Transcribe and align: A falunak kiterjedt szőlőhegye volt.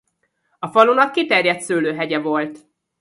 A 0.59 0.67
falunak 0.67 1.11
kiterjedt 1.11 1.59
szőlőhegye 1.61 2.19
volt. 2.19 2.59